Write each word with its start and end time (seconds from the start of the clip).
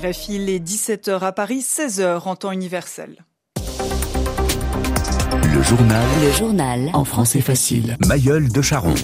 RFI, 0.00 0.38
les 0.38 0.60
17h 0.60 1.20
à 1.20 1.32
Paris, 1.32 1.60
16h 1.60 2.22
en 2.26 2.34
temps 2.34 2.52
universel. 2.52 3.24
Le 5.52 5.62
journal. 5.62 6.06
Le 6.22 6.32
journal. 6.32 6.90
En 6.94 7.04
français 7.04 7.42
facile. 7.42 7.98
Mayol 8.06 8.48
de 8.48 8.62
Charon. 8.62 8.94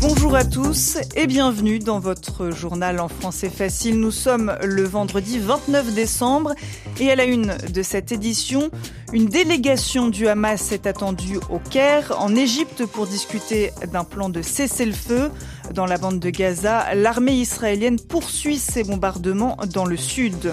Bonjour 0.00 0.34
à 0.34 0.44
tous 0.44 0.98
et 1.14 1.28
bienvenue 1.28 1.78
dans 1.78 2.00
votre 2.00 2.50
journal 2.50 2.98
en 2.98 3.06
français 3.06 3.48
facile. 3.48 4.00
Nous 4.00 4.10
sommes 4.10 4.56
le 4.64 4.82
vendredi 4.82 5.38
29 5.38 5.94
décembre 5.94 6.54
et 6.98 7.12
à 7.12 7.16
la 7.16 7.24
une 7.24 7.56
de 7.72 7.82
cette 7.82 8.10
édition, 8.10 8.70
une 9.12 9.26
délégation 9.26 10.08
du 10.08 10.26
Hamas 10.26 10.72
est 10.72 10.86
attendue 10.86 11.38
au 11.48 11.58
Caire, 11.58 12.12
en 12.18 12.34
Égypte, 12.34 12.86
pour 12.86 13.06
discuter 13.06 13.70
d'un 13.92 14.04
plan 14.04 14.28
de 14.28 14.42
cessez-le-feu. 14.42 15.30
Dans 15.74 15.86
la 15.86 15.98
bande 15.98 16.18
de 16.18 16.30
Gaza, 16.30 16.94
l'armée 16.94 17.34
israélienne 17.34 18.00
poursuit 18.00 18.58
ses 18.58 18.82
bombardements 18.82 19.56
dans 19.72 19.84
le 19.84 19.96
sud. 19.96 20.52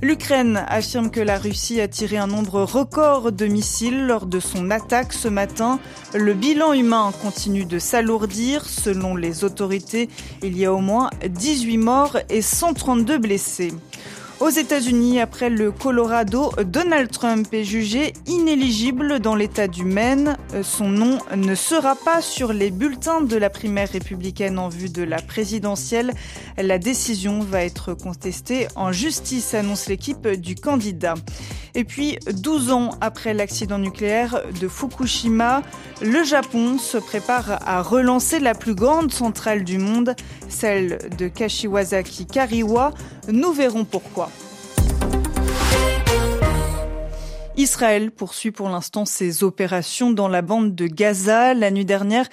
L'Ukraine 0.00 0.64
affirme 0.68 1.10
que 1.10 1.20
la 1.20 1.38
Russie 1.38 1.80
a 1.80 1.88
tiré 1.88 2.18
un 2.18 2.28
nombre 2.28 2.62
record 2.62 3.32
de 3.32 3.46
missiles 3.46 4.06
lors 4.06 4.26
de 4.26 4.38
son 4.38 4.70
attaque 4.70 5.12
ce 5.12 5.28
matin. 5.28 5.80
Le 6.14 6.34
bilan 6.34 6.72
humain 6.72 7.12
continue 7.20 7.64
de 7.64 7.78
s'alourdir. 7.80 8.64
Selon 8.66 9.16
les 9.16 9.42
autorités, 9.42 10.08
il 10.42 10.56
y 10.56 10.66
a 10.66 10.72
au 10.72 10.80
moins 10.80 11.10
18 11.26 11.78
morts 11.78 12.18
et 12.28 12.42
132 12.42 13.18
blessés. 13.18 13.72
Aux 14.44 14.50
États-Unis, 14.50 15.20
après 15.20 15.48
le 15.48 15.72
Colorado, 15.72 16.52
Donald 16.66 17.10
Trump 17.10 17.48
est 17.54 17.64
jugé 17.64 18.12
inéligible 18.26 19.18
dans 19.18 19.34
l'État 19.34 19.68
du 19.68 19.86
Maine. 19.86 20.36
Son 20.62 20.90
nom 20.90 21.18
ne 21.34 21.54
sera 21.54 21.96
pas 21.96 22.20
sur 22.20 22.52
les 22.52 22.70
bulletins 22.70 23.22
de 23.22 23.38
la 23.38 23.48
primaire 23.48 23.88
républicaine 23.88 24.58
en 24.58 24.68
vue 24.68 24.90
de 24.90 25.02
la 25.02 25.16
présidentielle. 25.16 26.12
La 26.56 26.78
décision 26.78 27.40
va 27.40 27.64
être 27.64 27.94
contestée 27.94 28.68
en 28.76 28.92
justice, 28.92 29.54
annonce 29.54 29.88
l'équipe 29.88 30.28
du 30.28 30.54
candidat. 30.54 31.14
Et 31.74 31.82
puis, 31.82 32.18
12 32.32 32.70
ans 32.70 32.90
après 33.00 33.34
l'accident 33.34 33.78
nucléaire 33.78 34.40
de 34.60 34.68
Fukushima, 34.68 35.62
le 36.00 36.22
Japon 36.22 36.78
se 36.78 36.96
prépare 36.98 37.58
à 37.66 37.82
relancer 37.82 38.38
la 38.38 38.54
plus 38.54 38.76
grande 38.76 39.12
centrale 39.12 39.64
du 39.64 39.78
monde, 39.78 40.14
celle 40.48 40.98
de 41.18 41.26
Kashiwazaki 41.26 42.26
Kariwa. 42.26 42.92
Nous 43.28 43.52
verrons 43.52 43.84
pourquoi. 43.84 44.30
Israël 47.56 48.10
poursuit 48.10 48.50
pour 48.50 48.68
l'instant 48.68 49.04
ses 49.04 49.44
opérations 49.44 50.10
dans 50.10 50.26
la 50.26 50.42
bande 50.42 50.74
de 50.74 50.88
Gaza. 50.88 51.54
La 51.54 51.70
nuit 51.70 51.84
dernière, 51.84 52.28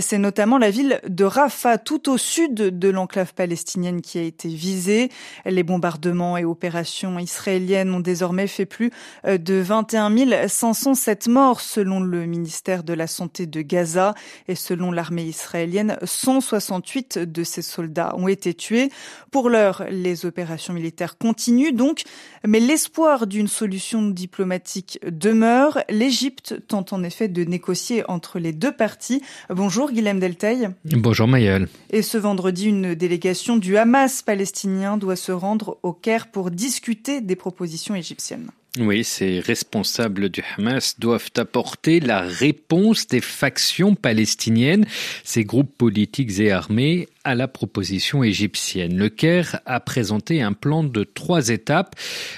c'est 0.00 0.18
notamment 0.18 0.58
la 0.58 0.70
ville 0.70 1.00
de 1.08 1.24
Rafah, 1.24 1.78
tout 1.78 2.10
au 2.10 2.18
sud 2.18 2.54
de 2.54 2.88
l'enclave 2.90 3.32
palestinienne, 3.32 4.02
qui 4.02 4.18
a 4.18 4.22
été 4.22 4.48
visée. 4.48 5.10
Les 5.46 5.62
bombardements 5.62 6.36
et 6.36 6.44
opérations 6.44 7.18
israéliennes 7.18 7.94
ont 7.94 8.00
désormais 8.00 8.48
fait 8.48 8.66
plus 8.66 8.90
de 9.26 9.54
21 9.54 10.46
507 10.46 11.28
morts, 11.28 11.62
selon 11.62 12.00
le 12.00 12.26
ministère 12.26 12.84
de 12.84 12.92
la 12.92 13.06
Santé 13.06 13.46
de 13.46 13.62
Gaza. 13.62 14.14
Et 14.46 14.54
selon 14.54 14.92
l'armée 14.92 15.24
israélienne, 15.24 15.96
168 16.04 17.18
de 17.18 17.44
ses 17.44 17.62
soldats 17.62 18.14
ont 18.16 18.28
été 18.28 18.52
tués. 18.52 18.90
Pour 19.30 19.48
l'heure, 19.48 19.86
les 19.88 20.26
opérations 20.26 20.74
militaires 20.74 21.16
continuent 21.16 21.74
donc, 21.74 22.02
mais 22.46 22.60
l'espoir 22.60 23.26
d'une 23.26 23.48
solution 23.48 24.02
diplomatique 24.02 24.65
demeure. 25.06 25.80
L'Égypte 25.88 26.66
tente 26.68 26.92
en 26.92 27.02
effet 27.02 27.28
de 27.28 27.44
négocier 27.44 28.08
entre 28.08 28.38
les 28.38 28.52
deux 28.52 28.72
parties. 28.72 29.22
Bonjour 29.50 29.90
Guilhem 29.90 30.20
Delteil. 30.20 30.70
Bonjour 30.84 31.28
Mayel. 31.28 31.68
Et 31.90 32.02
ce 32.02 32.18
vendredi, 32.18 32.66
une 32.66 32.94
délégation 32.94 33.56
du 33.56 33.76
Hamas 33.76 34.22
palestinien 34.22 34.96
doit 34.96 35.16
se 35.16 35.32
rendre 35.32 35.78
au 35.82 35.92
Caire 35.92 36.30
pour 36.30 36.50
discuter 36.50 37.20
des 37.20 37.36
propositions 37.36 37.94
égyptiennes. 37.94 38.50
Oui, 38.78 39.04
ces 39.04 39.40
responsables 39.40 40.28
du 40.28 40.42
Hamas 40.56 40.98
doivent 40.98 41.30
apporter 41.36 41.98
la 41.98 42.20
réponse 42.20 43.06
des 43.06 43.22
factions 43.22 43.94
palestiniennes, 43.94 44.86
ces 45.24 45.44
groupes 45.44 45.74
politiques 45.78 46.38
et 46.40 46.52
armés, 46.52 47.08
à 47.24 47.34
la 47.34 47.48
proposition 47.48 48.22
égyptienne. 48.22 48.98
Le 48.98 49.08
Caire 49.08 49.60
a 49.64 49.80
présenté 49.80 50.42
un 50.42 50.52
plan 50.52 50.84
de 50.84 51.04
trois 51.04 51.48
étapes. 51.48 51.96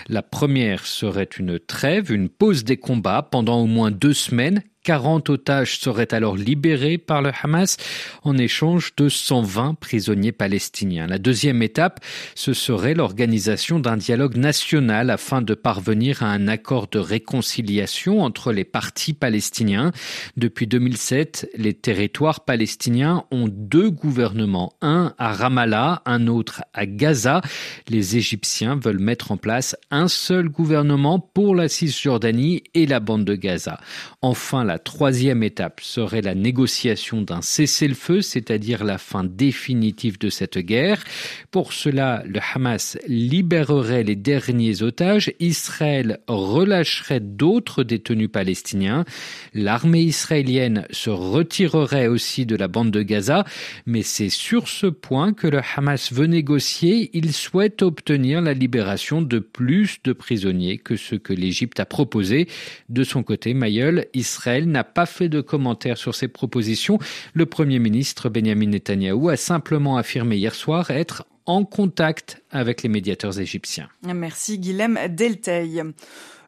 La 0.09 0.23
première 0.23 0.87
serait 0.87 1.29
une 1.39 1.59
trêve, 1.59 2.13
une 2.13 2.29
pause 2.29 2.63
des 2.63 2.77
combats 2.77 3.27
pendant 3.29 3.61
au 3.61 3.67
moins 3.67 3.91
deux 3.91 4.15
semaines 4.15 4.63
40 4.85 5.31
otages 5.31 5.79
seraient 5.79 6.15
alors 6.15 6.37
libérés 6.37 6.99
par 6.99 7.23
le 7.23 7.31
Hamas 7.43 7.77
en 8.23 8.39
échange 8.39 8.95
de 8.97 9.09
120 9.09 9.75
prisonniers 9.75 10.33
palestiniens. 10.33 11.07
La 11.07 11.19
deuxième 11.19 11.63
étape, 11.63 12.01
ce 12.35 12.53
serait 12.53 12.95
l'organisation 12.95 13.81
d'un 13.81 13.97
dialogue 13.97 14.37
national 14.37 15.11
afin 15.11 15.43
de 15.43 15.55
parvenir 15.55 16.23
à 16.23 16.27
un 16.27 16.49
accord 16.49 16.89
de 16.89 16.99
réconciliation 16.99 18.23
entre 18.23 18.53
les 18.53 18.65
partis 18.65 19.15
palestiniens. 19.15 19.93
Depuis 20.37 20.67
2007, 20.67 21.51
les 21.57 21.75
territoires 21.75 22.45
palestiniens 22.45 23.25
ont 23.31 23.49
deux 23.49 23.91
gouvernements, 23.91 24.73
un 24.81 25.15
à 25.19 25.33
Ramallah, 25.33 26.03
un 26.07 26.27
autre 26.29 26.63
à 26.73 26.87
Gaza. 26.87 27.43
Les 27.89 28.17
Égyptiens 28.17 28.77
veulent 28.77 29.01
mettre 29.01 29.33
en 29.33 29.37
place 29.37 29.77
un 29.91 30.09
seul 30.09 30.49
gouvernement 30.49 31.19
pour 31.19 31.55
la 31.55 31.69
Cisjordanie 31.69 32.63
et 32.75 32.87
la 32.87 33.01
bande 33.01 33.25
de 33.25 33.35
Gaza. 33.35 33.81
Enfin, 34.23 34.65
la 34.69 34.79
troisième 34.79 35.43
étape 35.43 35.81
serait 35.81 36.21
la 36.21 36.35
négociation 36.35 37.23
d'un 37.23 37.41
cessez-le-feu, 37.41 38.21
c'est-à-dire 38.21 38.85
la 38.85 38.99
fin 38.99 39.25
définitive 39.25 40.19
de 40.19 40.29
cette 40.29 40.59
guerre. 40.59 41.03
Pour 41.51 41.73
cela, 41.73 42.23
le 42.27 42.39
Hamas 42.55 42.99
libérerait 43.09 44.05
les 44.05 44.15
derniers 44.15 44.83
otages, 44.83 45.33
Israël 45.41 46.19
relâcherait 46.29 47.21
d'autres 47.21 47.83
détenus 47.83 48.31
palestiniens, 48.31 49.07
l'armée 49.55 50.03
israélienne 50.03 50.87
se 50.91 51.09
retirerait 51.09 52.09
aussi 52.09 52.45
de 52.45 52.55
la 52.55 52.69
bande 52.69 52.91
de 52.91 53.03
Gaza, 53.03 53.45
mais 53.87 54.03
c'est 54.03 54.29
sur 54.29 54.69
ce 54.69 54.87
point 54.87 55.33
que 55.33 55.47
le 55.47 55.63
Hamas 55.77 56.13
veut 56.13 56.27
négocier. 56.27 57.09
Il 57.15 57.33
souhaite 57.33 57.81
obtenir 57.81 58.43
la 58.43 58.53
libération 58.53 59.23
de 59.23 59.39
plus 59.39 59.97
de 60.05 60.13
prisonniers 60.13 60.77
que 60.77 60.97
ce 60.97 61.15
que 61.15 61.33
l'Égypte 61.33 61.81
a 61.81 61.87
proposé. 61.87 62.49
De 62.91 63.03
son 63.03 63.23
côté, 63.23 63.55
Mayol, 63.55 64.05
Israël 64.13 64.58
n'a 64.67 64.85
pas 64.85 65.07
fait 65.07 65.29
de 65.29 65.41
commentaires 65.41 65.99
sur 65.99 66.15
ces 66.15 66.29
propositions. 66.29 66.99
Le 67.35 67.47
Premier 67.47 67.79
ministre 67.79 68.29
Benjamin 68.29 68.67
Netanyahou 68.67 69.29
a 69.29 69.37
simplement 69.37 69.97
affirmé 69.97 70.37
hier 70.37 70.55
soir 70.55 70.91
être 70.91 71.25
en 71.47 71.65
contact 71.65 72.43
avec 72.51 72.83
les 72.83 72.89
médiateurs 72.89 73.41
égyptiens. 73.41 73.89
Merci 74.03 74.59
Guilhem 74.59 74.99
Delteil. 75.09 75.83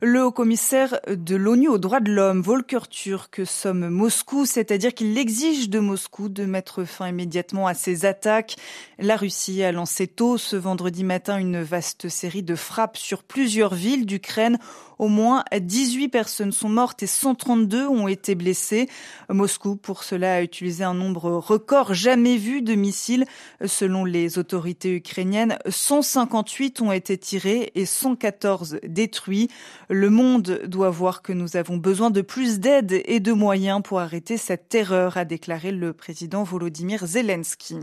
Le 0.02 0.24
haut-commissaire 0.24 0.98
de 1.06 1.36
l'ONU 1.36 1.68
aux 1.68 1.76
droits 1.76 2.00
de 2.00 2.10
l'homme, 2.10 2.40
Volker 2.40 2.88
Turk, 2.88 3.42
somme 3.44 3.90
Moscou, 3.90 4.46
c'est-à-dire 4.46 4.94
qu'il 4.94 5.18
exige 5.18 5.68
de 5.68 5.78
Moscou 5.78 6.30
de 6.30 6.46
mettre 6.46 6.84
fin 6.84 7.08
immédiatement 7.08 7.66
à 7.66 7.74
ces 7.74 8.06
attaques. 8.06 8.56
La 8.98 9.16
Russie 9.16 9.62
a 9.62 9.72
lancé 9.72 10.06
tôt 10.06 10.38
ce 10.38 10.56
vendredi 10.56 11.04
matin 11.04 11.36
une 11.36 11.60
vaste 11.60 12.08
série 12.08 12.42
de 12.42 12.54
frappes 12.54 12.96
sur 12.96 13.22
plusieurs 13.22 13.74
villes 13.74 14.06
d'Ukraine. 14.06 14.58
Au 15.00 15.08
moins 15.08 15.44
18 15.58 16.08
personnes 16.08 16.52
sont 16.52 16.68
mortes 16.68 17.02
et 17.02 17.06
132 17.06 17.86
ont 17.88 18.06
été 18.06 18.34
blessées. 18.34 18.86
Moscou, 19.30 19.76
pour 19.76 20.04
cela, 20.04 20.34
a 20.34 20.42
utilisé 20.42 20.84
un 20.84 20.92
nombre 20.92 21.30
record 21.30 21.94
jamais 21.94 22.36
vu 22.36 22.60
de 22.60 22.74
missiles. 22.74 23.24
Selon 23.64 24.04
les 24.04 24.36
autorités 24.38 24.94
ukrainiennes, 24.94 25.56
158 25.66 26.82
ont 26.82 26.92
été 26.92 27.16
tirés 27.16 27.72
et 27.74 27.86
114 27.86 28.80
détruits. 28.82 29.48
Le 29.92 30.08
monde 30.08 30.60
doit 30.68 30.90
voir 30.90 31.20
que 31.20 31.32
nous 31.32 31.56
avons 31.56 31.76
besoin 31.76 32.10
de 32.10 32.20
plus 32.20 32.60
d'aide 32.60 33.02
et 33.06 33.18
de 33.18 33.32
moyens 33.32 33.82
pour 33.82 33.98
arrêter 33.98 34.36
cette 34.36 34.68
terreur, 34.68 35.16
a 35.16 35.24
déclaré 35.24 35.72
le 35.72 35.92
président 35.92 36.44
Volodymyr 36.44 37.04
Zelensky. 37.04 37.76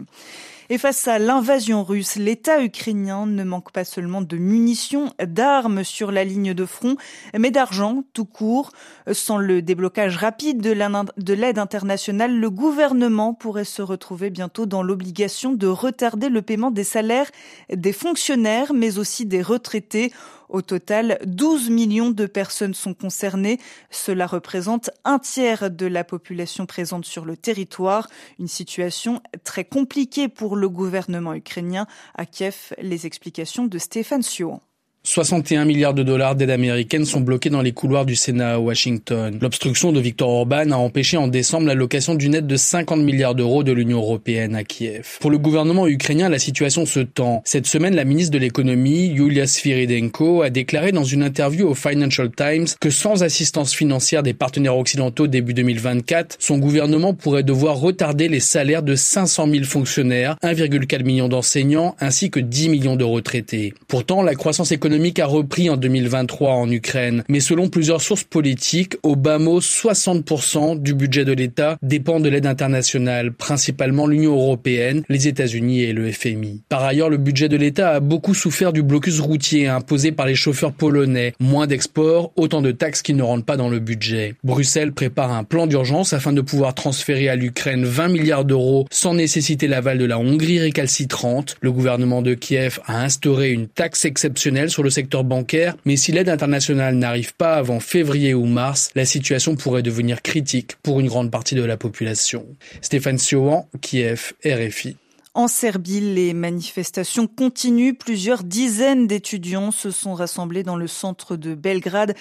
Et 0.70 0.78
face 0.78 1.08
à 1.08 1.18
l'invasion 1.18 1.84
russe, 1.84 2.16
l'État 2.18 2.62
ukrainien 2.62 3.26
ne 3.26 3.44
manque 3.44 3.72
pas 3.72 3.86
seulement 3.86 4.22
de 4.22 4.38
munitions, 4.38 5.14
d'armes 5.26 5.84
sur 5.86 6.12
la 6.12 6.26
ligne 6.26 6.54
de 6.54 6.66
front, 6.66 6.98
mais 7.38 7.52
d'argent 7.52 8.04
tout 8.14 8.26
court. 8.26 8.72
Sans 9.14 9.38
le 9.38 9.62
déblocage 9.62 10.18
rapide 10.18 10.60
de 10.60 11.34
l'aide 11.34 11.58
internationale, 11.58 12.38
le 12.38 12.50
gouvernement 12.50 13.34
pourrait 13.34 13.64
se 13.64 13.82
retrouver 13.82 14.30
bientôt 14.30 14.66
dans 14.66 14.84
l'obligation 14.84 15.54
de 15.54 15.68
retarder 15.68 16.28
le 16.28 16.42
paiement 16.42 16.72
des 16.72 16.84
salaires 16.84 17.32
des 17.74 17.94
fonctionnaires, 17.94 18.74
mais 18.74 18.98
aussi 18.98 19.26
des 19.26 19.42
retraités. 19.42 20.12
Au 20.50 20.62
total, 20.62 21.20
12 21.26 21.70
millions 21.70 22.10
de 22.10 22.26
personnes 22.26 22.74
sont 22.74 22.94
concernées. 22.94 23.60
Cela 23.92 24.26
représente 24.28 24.90
un 25.04 25.20
tiers 25.20 25.70
de 25.70 25.86
la 25.86 26.06
population 26.06 26.66
présente 26.66 27.04
sur 27.04 27.26
le 27.26 27.36
territoire. 27.36 28.08
Une 28.40 28.48
situation 28.48 29.22
très 29.44 29.66
compliquée 29.66 30.30
pour 30.30 30.56
le 30.58 30.70
gouvernement 30.70 31.34
ukrainien. 31.34 31.88
À 32.16 32.26
Kiev, 32.26 32.74
les 32.80 33.06
explications 33.06 33.66
de 33.66 33.78
Stéphane 33.78 34.24
Sion. 34.24 34.62
61 35.08 35.64
milliards 35.64 35.94
de 35.94 36.04
dollars 36.04 36.36
d'aide 36.36 36.50
américaine 36.50 37.06
sont 37.06 37.22
bloqués 37.22 37.50
dans 37.50 37.62
les 37.62 37.72
couloirs 37.72 38.06
du 38.06 38.18
Sénat 38.18 38.56
à 38.56 38.60
Washington. 38.60 39.40
L'obstruction 39.42 39.94
de 39.94 40.02
Viktor 40.02 40.28
Orban 40.28 40.72
a 40.72 40.76
empêché 40.76 41.16
en 41.16 41.30
décembre 41.30 41.68
l'allocation 41.68 42.14
d'une 42.14 42.36
aide 42.36 42.46
de 42.46 42.58
50 42.58 43.00
milliards 43.00 43.34
d'euros 43.34 43.64
de 43.64 43.72
l'Union 43.72 44.00
européenne 44.00 44.54
à 44.54 44.66
Kiev. 44.66 45.18
Pour 45.22 45.32
le 45.32 45.38
gouvernement 45.38 45.88
ukrainien, 45.88 46.28
la 46.28 46.40
situation 46.40 46.86
se 46.86 47.00
tend. 47.00 47.42
Cette 47.46 47.68
semaine, 47.68 47.96
la 47.96 48.04
ministre 48.04 48.34
de 48.34 48.38
l'économie, 48.38 49.08
Yulia 49.08 49.48
Sviridenko, 49.48 50.42
a 50.42 50.50
déclaré 50.50 50.92
dans 50.92 51.06
une 51.06 51.24
interview 51.24 51.70
au 51.70 51.74
Financial 51.74 52.30
Times 52.30 52.68
que 52.82 52.90
sans 52.90 53.24
assistance 53.24 53.74
financière 53.74 54.24
des 54.24 54.34
partenaires 54.34 54.78
occidentaux 54.78 55.28
début 55.28 55.54
2024, 55.54 56.36
son 56.38 56.58
gouvernement 56.58 57.14
pourrait 57.14 57.44
devoir 57.44 57.78
retarder 57.78 58.28
les 58.28 58.42
salaires 58.42 58.84
de 58.84 58.96
500 58.96 59.48
000 59.50 59.64
fonctionnaires, 59.64 60.36
1,4 60.44 61.06
million 61.06 61.30
d'enseignants 61.30 61.96
ainsi 62.02 62.30
que 62.30 62.42
10 62.42 62.68
millions 62.68 62.98
de 62.98 63.06
retraités. 63.06 63.74
Pourtant, 63.88 64.22
la 64.22 64.36
croissance 64.36 64.74
économique 64.74 64.97
a 65.20 65.26
repris 65.26 65.70
en 65.70 65.78
2023 65.78 66.52
en 66.52 66.70
Ukraine, 66.70 67.24
mais 67.30 67.40
selon 67.40 67.70
plusieurs 67.70 68.02
sources 68.02 68.24
politiques, 68.24 68.96
au 69.04 69.16
bas 69.16 69.40
mot, 69.40 69.60
60% 69.60 70.82
du 70.82 70.94
budget 70.94 71.24
de 71.24 71.34
l'État 71.34 71.78
dépend 71.82 72.20
de 72.20 72.30
l'aide 72.30 72.46
internationale, 72.46 73.32
principalement 73.32 74.08
l'Union 74.08 74.36
européenne, 74.36 75.04
les 75.10 75.28
États-Unis 75.28 75.84
et 75.84 75.94
le 75.94 76.12
FMI. 76.12 76.62
Par 76.70 76.84
ailleurs, 76.84 77.10
le 77.10 77.18
budget 77.18 77.50
de 77.50 77.58
l'État 77.58 77.92
a 77.92 78.00
beaucoup 78.00 78.34
souffert 78.34 78.74
du 78.74 78.84
blocus 78.84 79.20
routier 79.20 79.68
imposé 79.68 80.12
par 80.12 80.26
les 80.26 80.36
chauffeurs 80.36 80.74
polonais. 80.74 81.34
Moins 81.40 81.68
d'exports, 81.68 82.32
autant 82.36 82.62
de 82.62 82.72
taxes 82.72 83.02
qui 83.02 83.14
ne 83.14 83.24
rentrent 83.24 83.46
pas 83.46 83.58
dans 83.58 83.70
le 83.70 83.80
budget. 83.80 84.36
Bruxelles 84.44 84.92
prépare 84.92 85.32
un 85.32 85.44
plan 85.44 85.68
d'urgence 85.68 86.14
afin 86.14 86.34
de 86.34 86.42
pouvoir 86.42 86.74
transférer 86.74 87.30
à 87.30 87.36
l'Ukraine 87.36 87.86
20 87.86 88.10
milliards 88.10 88.46
d'euros 88.46 88.86
sans 88.92 89.14
nécessiter 89.14 89.68
l'aval 89.68 89.98
de 89.98 90.06
la 90.06 90.20
Hongrie 90.20 90.60
récalcitrante. 90.60 91.56
Le 91.62 91.72
gouvernement 91.72 92.22
de 92.22 92.34
Kiev 92.34 92.80
a 92.86 93.04
instauré 93.04 93.52
une 93.52 93.68
taxe 93.68 94.06
exceptionnelle 94.06 94.70
sur 94.70 94.77
le 94.84 94.90
secteur 94.90 95.24
bancaire, 95.24 95.76
mais 95.86 95.96
si 95.98 96.12
l'aide 96.12 96.30
internationale 96.30 96.96
n'arrive 96.96 97.34
pas 97.36 97.56
avant 97.56 97.80
février 97.80 98.34
ou 98.34 98.46
mars, 98.46 98.90
la 98.96 99.06
situation 99.06 99.56
pourrait 99.56 99.84
devenir 99.84 100.22
critique 100.22 100.76
pour 100.84 101.00
une 101.00 101.08
grande 101.08 101.32
partie 101.32 101.56
de 101.56 101.64
la 101.64 101.78
population. 101.78 102.46
Stéphane 102.82 103.18
Siohan, 103.18 103.70
Kiev, 103.82 104.34
RFI. 104.46 104.98
En 105.38 105.48
Serbie, 105.48 106.02
les 106.02 106.34
manifestations 106.34 107.28
continuent. 107.28 107.94
Plusieurs 107.94 108.44
dizaines 108.44 109.06
d'étudiants 109.06 109.70
se 109.70 109.92
sont 109.92 110.16
rassemblés 110.16 110.64
dans 110.64 110.78
le 110.78 110.88
centre 110.88 111.36
de 111.36 111.54
Belgrade 111.54 112.16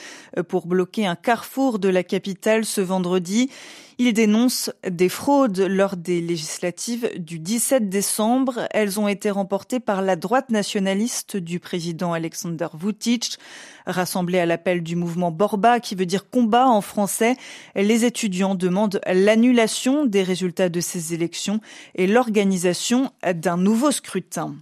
pour 0.48 0.66
bloquer 0.66 1.06
un 1.06 1.16
carrefour 1.16 1.78
de 1.78 1.88
la 1.88 2.02
capitale 2.02 2.66
ce 2.66 2.82
vendredi. 2.82 3.48
Ils 3.98 4.12
dénoncent 4.12 4.70
des 4.86 5.08
fraudes 5.08 5.58
lors 5.58 5.96
des 5.96 6.20
législatives 6.20 7.08
du 7.16 7.38
17 7.38 7.88
décembre. 7.88 8.68
Elles 8.72 9.00
ont 9.00 9.08
été 9.08 9.30
remportées 9.30 9.80
par 9.80 10.02
la 10.02 10.16
droite 10.16 10.50
nationaliste 10.50 11.38
du 11.38 11.60
président 11.60 12.12
Alexander 12.12 12.66
Vucic. 12.78 13.38
Rassemblés 13.86 14.38
à 14.38 14.44
l'appel 14.44 14.82
du 14.82 14.96
mouvement 14.96 15.30
Borba, 15.30 15.80
qui 15.80 15.94
veut 15.94 16.04
dire 16.04 16.28
combat 16.28 16.66
en 16.66 16.82
français, 16.82 17.36
les 17.74 18.04
étudiants 18.04 18.54
demandent 18.54 19.00
l'annulation 19.06 20.04
des 20.04 20.22
résultats 20.22 20.68
de 20.68 20.80
ces 20.80 21.14
élections 21.14 21.60
et 21.94 22.06
l'organisation 22.06 23.12
d'un 23.24 23.56
nouveau 23.56 23.92
scrutin. 23.92 24.56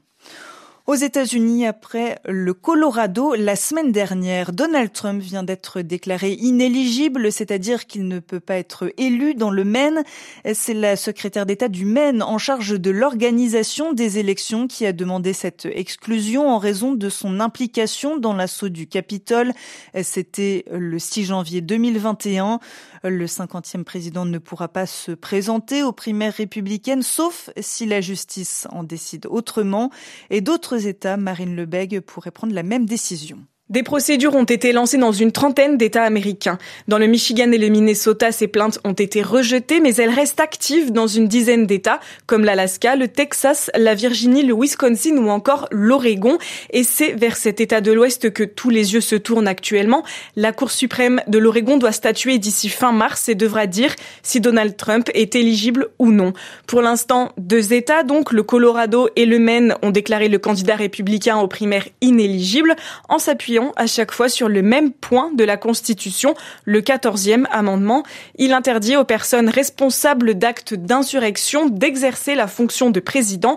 Aux 0.86 0.96
États-Unis, 0.96 1.66
après 1.66 2.18
le 2.26 2.52
Colorado, 2.52 3.34
la 3.34 3.56
semaine 3.56 3.90
dernière, 3.90 4.52
Donald 4.52 4.92
Trump 4.92 5.22
vient 5.22 5.42
d'être 5.42 5.80
déclaré 5.80 6.32
inéligible, 6.32 7.32
c'est-à-dire 7.32 7.86
qu'il 7.86 8.06
ne 8.06 8.18
peut 8.18 8.38
pas 8.38 8.56
être 8.56 8.92
élu 8.98 9.34
dans 9.34 9.50
le 9.50 9.64
Maine. 9.64 10.04
C'est 10.52 10.74
la 10.74 10.96
secrétaire 10.96 11.46
d'État 11.46 11.68
du 11.68 11.86
Maine 11.86 12.22
en 12.22 12.36
charge 12.36 12.78
de 12.78 12.90
l'organisation 12.90 13.94
des 13.94 14.18
élections 14.18 14.66
qui 14.66 14.84
a 14.84 14.92
demandé 14.92 15.32
cette 15.32 15.64
exclusion 15.64 16.50
en 16.50 16.58
raison 16.58 16.92
de 16.92 17.08
son 17.08 17.40
implication 17.40 18.18
dans 18.18 18.34
l'assaut 18.34 18.68
du 18.68 18.86
Capitole. 18.86 19.54
C'était 20.02 20.66
le 20.70 20.98
6 20.98 21.24
janvier 21.24 21.62
2021. 21.62 22.60
Le 23.04 23.26
50e 23.26 23.84
président 23.84 24.26
ne 24.26 24.38
pourra 24.38 24.68
pas 24.68 24.86
se 24.86 25.12
présenter 25.12 25.82
aux 25.82 25.92
primaires 25.92 26.34
républicaines, 26.34 27.02
sauf 27.02 27.48
si 27.58 27.86
la 27.86 28.02
justice 28.02 28.66
en 28.70 28.82
décide 28.82 29.26
autrement. 29.26 29.90
Et 30.28 30.42
d'autres 30.42 30.73
États, 30.76 31.16
Marine 31.16 31.56
Lebègue, 31.56 32.00
pourrait 32.00 32.30
prendre 32.30 32.54
la 32.54 32.62
même 32.62 32.86
décision. 32.86 33.46
Des 33.70 33.82
procédures 33.82 34.34
ont 34.34 34.44
été 34.44 34.72
lancées 34.72 34.98
dans 34.98 35.10
une 35.10 35.32
trentaine 35.32 35.78
d'États 35.78 36.02
américains. 36.02 36.58
Dans 36.86 36.98
le 36.98 37.06
Michigan 37.06 37.50
et 37.50 37.56
le 37.56 37.68
Minnesota, 37.68 38.30
ces 38.30 38.46
plaintes 38.46 38.78
ont 38.84 38.92
été 38.92 39.22
rejetées, 39.22 39.80
mais 39.80 39.94
elles 39.94 40.10
restent 40.10 40.40
actives 40.40 40.92
dans 40.92 41.06
une 41.06 41.28
dizaine 41.28 41.64
d'États, 41.64 41.98
comme 42.26 42.44
l'Alaska, 42.44 42.94
le 42.94 43.08
Texas, 43.08 43.70
la 43.74 43.94
Virginie, 43.94 44.42
le 44.42 44.54
Wisconsin 44.54 45.16
ou 45.16 45.30
encore 45.30 45.66
l'Oregon. 45.70 46.36
Et 46.72 46.84
c'est 46.84 47.12
vers 47.12 47.38
cet 47.38 47.58
État 47.58 47.80
de 47.80 47.90
l'Ouest 47.90 48.34
que 48.34 48.44
tous 48.44 48.68
les 48.68 48.92
yeux 48.92 49.00
se 49.00 49.16
tournent 49.16 49.48
actuellement. 49.48 50.04
La 50.36 50.52
Cour 50.52 50.70
suprême 50.70 51.22
de 51.26 51.38
l'Oregon 51.38 51.78
doit 51.78 51.92
statuer 51.92 52.36
d'ici 52.36 52.68
fin 52.68 52.92
mars 52.92 53.30
et 53.30 53.34
devra 53.34 53.66
dire 53.66 53.94
si 54.22 54.40
Donald 54.42 54.76
Trump 54.76 55.08
est 55.14 55.36
éligible 55.36 55.88
ou 55.98 56.12
non. 56.12 56.34
Pour 56.66 56.82
l'instant, 56.82 57.32
deux 57.38 57.72
États, 57.72 58.02
donc 58.02 58.30
le 58.30 58.42
Colorado 58.42 59.08
et 59.16 59.24
le 59.24 59.38
Maine, 59.38 59.74
ont 59.80 59.90
déclaré 59.90 60.28
le 60.28 60.38
candidat 60.38 60.76
républicain 60.76 61.38
aux 61.38 61.48
primaires 61.48 61.88
inéligible 62.02 62.76
en 63.08 63.18
s'appuyant 63.18 63.53
à 63.76 63.86
chaque 63.86 64.12
fois 64.12 64.28
sur 64.28 64.48
le 64.48 64.62
même 64.62 64.92
point 64.92 65.32
de 65.32 65.44
la 65.44 65.56
Constitution, 65.56 66.34
le 66.64 66.80
14e 66.80 67.46
amendement. 67.50 68.02
Il 68.36 68.52
interdit 68.52 68.96
aux 68.96 69.04
personnes 69.04 69.48
responsables 69.48 70.34
d'actes 70.34 70.74
d'insurrection 70.74 71.68
d'exercer 71.68 72.34
la 72.34 72.46
fonction 72.46 72.90
de 72.90 73.00
président. 73.00 73.56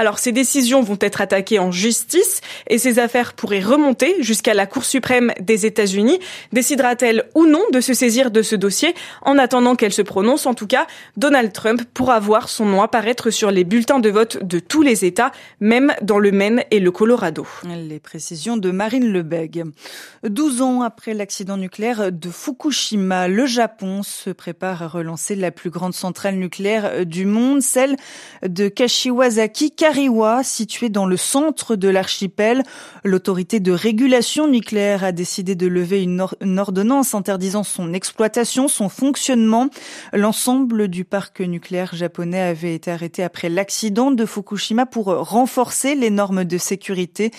Alors 0.00 0.20
ces 0.20 0.30
décisions 0.30 0.80
vont 0.80 0.96
être 1.00 1.20
attaquées 1.20 1.58
en 1.58 1.72
justice 1.72 2.40
et 2.68 2.78
ces 2.78 3.00
affaires 3.00 3.32
pourraient 3.32 3.58
remonter 3.58 4.14
jusqu'à 4.20 4.54
la 4.54 4.64
Cour 4.64 4.84
suprême 4.84 5.32
des 5.40 5.66
États-Unis. 5.66 6.20
Décidera-t-elle 6.52 7.24
ou 7.34 7.46
non 7.46 7.64
de 7.72 7.80
se 7.80 7.94
saisir 7.94 8.30
de 8.30 8.42
ce 8.42 8.54
dossier? 8.54 8.94
En 9.22 9.38
attendant 9.38 9.74
qu'elle 9.74 9.92
se 9.92 10.02
prononce, 10.02 10.46
en 10.46 10.54
tout 10.54 10.68
cas, 10.68 10.86
Donald 11.16 11.52
Trump 11.52 11.82
pourra 11.92 12.20
voir 12.20 12.48
son 12.48 12.64
nom 12.64 12.80
apparaître 12.80 13.30
sur 13.30 13.50
les 13.50 13.64
bulletins 13.64 13.98
de 13.98 14.08
vote 14.08 14.38
de 14.44 14.60
tous 14.60 14.82
les 14.82 15.04
États, 15.04 15.32
même 15.58 15.92
dans 16.00 16.20
le 16.20 16.30
Maine 16.30 16.62
et 16.70 16.78
le 16.78 16.92
Colorado. 16.92 17.44
Les 17.64 17.98
précisions 17.98 18.56
de 18.56 18.70
Marine 18.70 19.12
Lebeg. 19.12 19.64
12 20.22 20.62
ans 20.62 20.82
après 20.82 21.12
l'accident 21.12 21.56
nucléaire 21.56 22.12
de 22.12 22.30
Fukushima, 22.30 23.26
le 23.26 23.46
Japon 23.46 24.04
se 24.04 24.30
prépare 24.30 24.84
à 24.84 24.86
relancer 24.86 25.34
la 25.34 25.50
plus 25.50 25.70
grande 25.70 25.94
centrale 25.94 26.36
nucléaire 26.36 27.04
du 27.04 27.24
monde, 27.24 27.62
celle 27.62 27.96
de 28.46 28.68
Kashiwazaki 28.68 29.72
Kariwa, 29.88 30.42
situé 30.44 30.90
dans 30.90 31.06
le 31.06 31.16
centre 31.16 31.74
de 31.74 31.88
l'archipel. 31.88 32.62
L'autorité 33.04 33.58
de 33.58 33.72
régulation 33.72 34.46
nucléaire 34.46 35.02
a 35.02 35.12
décidé 35.12 35.54
de 35.54 35.66
lever 35.66 36.02
une, 36.02 36.20
ordonnance 36.58 37.14
interdisant 37.14 37.62
son 37.62 37.94
exploitation, 37.94 38.68
son 38.68 38.90
fonctionnement. 38.90 39.70
L'ensemble 40.12 40.88
du 40.88 41.06
parc 41.06 41.40
nucléaire 41.40 41.94
japonais 41.94 42.42
avait 42.42 42.74
été 42.74 42.90
arrêté 42.90 43.22
après 43.22 43.48
l'accident 43.48 44.10
de 44.10 44.26
Fukushima 44.26 44.84
pour 44.84 45.06
renforcer 45.06 45.94
les 45.94 46.10
normes 46.10 46.44
de 46.44 46.58
sécurité. 46.58 47.30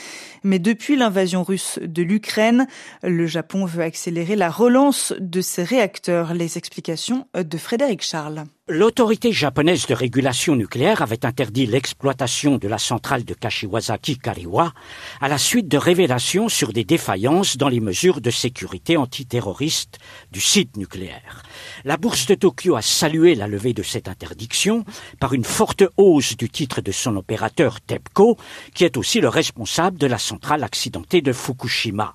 Mais 0.44 0.58
depuis 0.58 0.96
l'invasion 0.96 1.44
russe 1.44 1.78
de 1.84 2.02
l'Ukraine, 2.02 2.66
le 3.04 3.28
Japon 3.28 3.66
veut 3.66 3.84
accélérer 3.84 4.36
la 4.36 4.50
relance 4.50 5.14
de 5.20 5.42
ses 5.42 5.64
réacteurs. 5.64 6.34
Les 6.34 6.58
explications 6.58 7.28
de 7.36 7.58
Frédéric 7.60 8.02
Charles. 8.02 8.46
L'autorité 8.72 9.32
japonaise 9.32 9.88
de 9.88 9.96
régulation 9.96 10.56
nucléaire 10.56 11.02
avait 11.02 11.26
interdit 11.26 11.66
l'exploitation 11.66 12.60
de 12.60 12.68
la 12.68 12.78
centrale 12.78 13.26
de 13.26 13.34
Kashiwazaki-Kariwa 13.34 14.74
à 15.22 15.28
la 15.28 15.40
suite 15.40 15.68
de 15.68 15.78
révélations 15.80 16.50
sur 16.50 16.72
des 16.72 16.84
défaillances 16.84 17.58
dans 17.58 17.68
les 17.68 17.80
mesures 17.80 18.22
de 18.22 18.30
sécurité 18.30 18.96
antiterroriste 18.96 19.98
du 20.32 20.40
site 20.40 20.78
nucléaire. 20.78 21.42
La 21.86 21.98
bourse 21.98 22.26
de 22.28 22.36
Tokyo 22.36 22.76
a 22.76 22.82
salué 22.82 23.36
la 23.36 23.48
levée 23.48 23.74
de 23.74 23.84
cette 23.84 24.08
interdiction 24.08 24.86
par 25.20 25.34
une 25.34 25.46
forte 25.46 25.84
hausse 25.98 26.38
du 26.38 26.50
titre 26.50 26.82
de 26.82 26.92
son 26.92 27.16
opérateur 27.16 27.82
TEPCO, 27.82 28.38
qui 28.74 28.84
est 28.84 28.98
aussi 28.98 29.22
le 29.22 29.30
responsable 29.30 29.98
de 29.98 30.08
la 30.08 30.18
centrale 30.18 30.64
accidentée 30.64 31.22
de 31.22 31.34
Fukushima. 31.34 32.14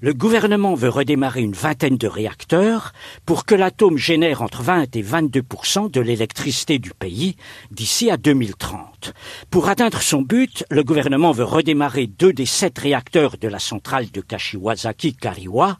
Le 0.00 0.14
gouvernement 0.14 0.74
veut 0.74 0.88
redémarrer 0.88 1.42
une 1.42 1.52
vingtaine 1.52 1.96
de 1.96 2.06
réacteurs 2.06 2.92
pour 3.26 3.44
que 3.44 3.54
l'atome 3.54 3.98
génère 3.98 4.42
entre 4.42 4.62
20 4.62 4.94
et 4.96 5.02
22% 5.02 5.90
de 5.90 6.00
l'électricité 6.00 6.78
du 6.78 6.92
pays 6.92 7.36
d'ici 7.70 8.10
à 8.10 8.16
2030. 8.16 9.12
Pour 9.50 9.68
atteindre 9.68 10.00
son 10.00 10.22
but, 10.22 10.64
le 10.70 10.84
gouvernement 10.84 11.32
veut 11.32 11.44
redémarrer 11.44 12.06
deux 12.06 12.32
des 12.32 12.46
sept 12.46 12.78
réacteurs 12.78 13.36
de 13.38 13.48
la 13.48 13.58
centrale 13.58 14.10
de 14.10 14.20
Kashiwazaki-Kariwa, 14.20 15.76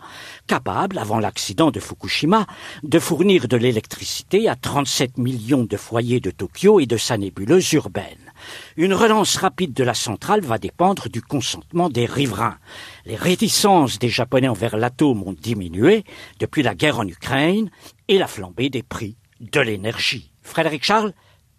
capables, 0.47 0.99
avant 0.99 1.19
l'accident 1.19 1.71
de 1.71 1.81
Fukushima, 1.81 2.47
de 2.99 3.01
fournir 3.01 3.47
de 3.47 3.57
l'électricité 3.57 4.49
à 4.49 4.57
37 4.57 5.19
millions 5.19 5.63
de 5.63 5.77
foyers 5.77 6.19
de 6.19 6.33
Tokyo 6.33 6.81
et 6.81 6.87
de 6.87 6.97
sa 6.97 7.17
nébuleuse 7.17 7.73
urbaine. 7.75 8.33
Une 8.77 8.93
relance 8.93 9.37
rapide 9.37 9.73
de 9.73 9.85
la 9.85 9.95
centrale 9.95 10.41
va 10.41 10.59
dépendre 10.59 11.09
du 11.09 11.23
consentement 11.23 11.91
des 11.91 12.07
riverains. 12.07 12.59
Les 13.07 13.15
réticences 13.15 14.01
des 14.01 14.09
Japonais 14.09 14.49
envers 14.49 14.77
l'atome 14.77 15.23
ont 15.23 15.33
diminué 15.33 16.03
depuis 16.41 16.65
la 16.65 16.75
guerre 16.75 16.99
en 16.99 17.07
Ukraine 17.07 17.71
et 18.09 18.19
la 18.19 18.27
flambée 18.27 18.69
des 18.69 18.83
prix 18.83 19.17
de 19.39 19.61
l'énergie. 19.61 20.33
Frédéric 20.43 20.83
Charles, 20.83 21.13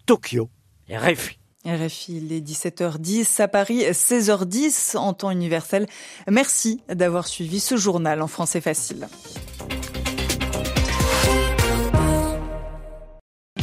Tokyo, 0.05 0.49
RFI. 0.91 1.37
RFI, 1.65 2.17
il 2.17 2.33
est 2.33 2.45
17h10 2.45 3.41
à 3.41 3.47
Paris, 3.47 3.83
16h10 3.83 4.97
en 4.97 5.13
temps 5.13 5.31
universel. 5.31 5.87
Merci 6.29 6.81
d'avoir 6.89 7.29
suivi 7.29 7.61
ce 7.61 7.77
journal 7.77 8.21
en 8.21 8.27
français 8.27 8.59
facile. 8.59 9.07